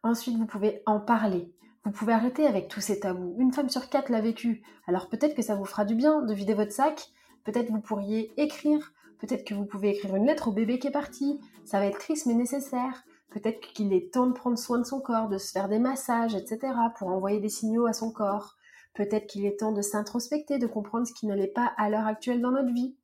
Ensuite, 0.02 0.36
vous 0.36 0.46
pouvez 0.46 0.82
en 0.86 0.98
parler. 0.98 1.54
Vous 1.84 1.92
pouvez 1.92 2.12
arrêter 2.12 2.46
avec 2.46 2.68
tous 2.68 2.80
ces 2.80 3.00
tabous. 3.00 3.36
Une 3.38 3.52
femme 3.52 3.68
sur 3.68 3.88
quatre 3.88 4.10
l'a 4.10 4.20
vécu. 4.20 4.62
Alors 4.86 5.08
peut-être 5.08 5.34
que 5.34 5.42
ça 5.42 5.54
vous 5.54 5.64
fera 5.64 5.84
du 5.84 5.94
bien 5.94 6.22
de 6.22 6.34
vider 6.34 6.54
votre 6.54 6.72
sac. 6.72 7.10
Peut-être 7.44 7.70
vous 7.70 7.80
pourriez 7.80 8.32
écrire. 8.40 8.92
Peut-être 9.18 9.44
que 9.44 9.54
vous 9.54 9.64
pouvez 9.64 9.90
écrire 9.90 10.16
une 10.16 10.26
lettre 10.26 10.48
au 10.48 10.52
bébé 10.52 10.78
qui 10.78 10.88
est 10.88 10.92
parti. 10.92 11.40
Ça 11.64 11.78
va 11.78 11.86
être 11.86 11.98
triste 11.98 12.26
mais 12.26 12.34
nécessaire. 12.34 13.04
Peut-être 13.30 13.60
qu'il 13.60 13.92
est 13.92 14.12
temps 14.12 14.26
de 14.26 14.32
prendre 14.32 14.58
soin 14.58 14.78
de 14.78 14.84
son 14.84 15.00
corps, 15.00 15.28
de 15.28 15.38
se 15.38 15.52
faire 15.52 15.68
des 15.68 15.78
massages, 15.78 16.34
etc. 16.34 16.72
pour 16.98 17.08
envoyer 17.08 17.40
des 17.40 17.48
signaux 17.48 17.86
à 17.86 17.92
son 17.92 18.10
corps. 18.10 18.56
Peut-être 18.94 19.26
qu'il 19.26 19.44
est 19.44 19.60
temps 19.60 19.72
de 19.72 19.82
s'introspecter, 19.82 20.58
de 20.58 20.66
comprendre 20.66 21.06
ce 21.06 21.12
qui 21.12 21.26
n'allait 21.26 21.46
pas 21.46 21.72
à 21.76 21.90
l'heure 21.90 22.06
actuelle 22.06 22.40
dans 22.40 22.50
notre 22.50 22.72
vie. 22.72 22.96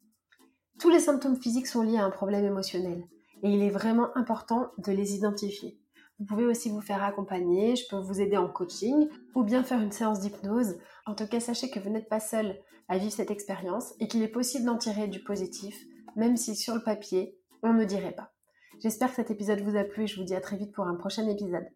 Tous 0.81 0.91
les 0.91 0.99
symptômes 0.99 1.41
physiques 1.41 1.67
sont 1.67 1.83
liés 1.83 1.99
à 1.99 2.05
un 2.05 2.11
problème 2.11 2.45
émotionnel 2.45 3.07
et 3.45 3.51
il 3.51 3.63
est 3.63 3.71
vraiment 3.71 4.09
important 4.17 4.73
de 4.79 4.91
les 4.91 5.15
identifier. 5.15 5.79
Vous 6.19 6.25
pouvez 6.25 6.47
aussi 6.47 6.71
vous 6.71 6.81
faire 6.81 7.03
accompagner, 7.03 7.77
je 7.77 7.85
peux 7.89 7.97
vous 7.97 8.21
aider 8.21 8.37
en 8.37 8.49
coaching 8.49 9.09
ou 9.35 9.43
bien 9.43 9.63
faire 9.63 9.81
une 9.81 9.93
séance 9.93 10.21
d'hypnose. 10.21 10.77
En 11.07 11.15
tout 11.15 11.27
cas, 11.27 11.41
sachez 11.41 11.71
que 11.71 11.79
vous 11.79 11.91
n'êtes 11.91 12.09
pas 12.09 12.21
seul 12.21 12.59
à 12.89 12.99
vivre 12.99 13.13
cette 13.13 13.31
expérience 13.31 13.95
et 14.01 14.09
qu'il 14.09 14.23
est 14.23 14.29
possible 14.29 14.65
d'en 14.65 14.79
tirer 14.79 15.09
du 15.09 15.23
positif, 15.23 15.77
même 16.17 16.37
si 16.37 16.57
sur 16.57 16.75
le 16.75 16.83
papier, 16.83 17.39
on 17.63 17.73
ne 17.73 17.85
dirait 17.85 18.15
pas. 18.15 18.34
J'espère 18.83 19.11
que 19.11 19.17
cet 19.17 19.31
épisode 19.31 19.61
vous 19.61 19.77
a 19.77 19.85
plu 19.85 20.05
et 20.05 20.07
je 20.07 20.17
vous 20.17 20.25
dis 20.25 20.35
à 20.35 20.41
très 20.41 20.57
vite 20.57 20.73
pour 20.73 20.87
un 20.87 20.95
prochain 20.95 21.27
épisode. 21.29 21.69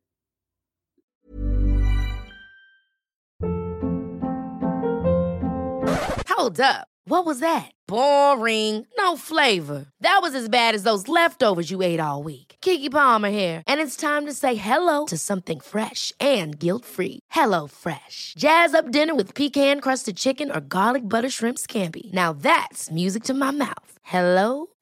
Hold 6.29 6.61
up. 6.61 6.87
What 7.05 7.25
was 7.25 7.41
that? 7.41 7.73
Boring. 7.87 8.87
No 8.99 9.17
flavor. 9.17 9.87
That 10.03 10.19
was 10.21 10.35
as 10.35 10.49
bad 10.49 10.75
as 10.75 10.83
those 10.83 11.09
leftovers 11.09 11.71
you 11.71 11.81
ate 11.83 12.01
all 12.01 12.23
week. 12.23 12.57
Kiki 12.61 12.91
Palmer 12.91 13.31
here, 13.31 13.63
and 13.67 13.81
it's 13.81 13.97
time 13.97 14.27
to 14.27 14.33
say 14.33 14.55
hello 14.57 15.07
to 15.07 15.17
something 15.17 15.59
fresh 15.59 16.13
and 16.21 16.59
guilt-free. 16.59 17.21
Hello 17.31 17.67
Fresh. 17.67 18.35
Jazz 18.37 18.75
up 18.75 18.91
dinner 18.91 19.15
with 19.15 19.35
pecan-crusted 19.35 20.17
chicken 20.17 20.51
or 20.51 20.61
garlic 20.61 21.03
butter 21.09 21.31
shrimp 21.31 21.59
scampi. 21.59 22.13
Now 22.13 22.33
that's 22.33 22.91
music 22.91 23.25
to 23.25 23.35
my 23.35 23.51
mouth. 23.51 23.93
Hello 24.03 24.67